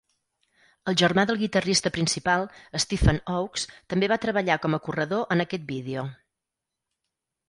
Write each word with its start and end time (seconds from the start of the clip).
El 0.91 0.95
germà 0.99 1.25
del 1.31 1.37
guitarrista 1.41 1.91
principal, 1.97 2.45
Stephen 2.85 3.19
Oakes, 3.33 3.65
també 3.95 4.09
va 4.13 4.17
treballar 4.23 4.55
com 4.63 4.77
a 4.79 4.79
corredor 4.87 5.29
en 5.37 5.45
aquest 5.45 5.69
vídeo. 5.73 6.07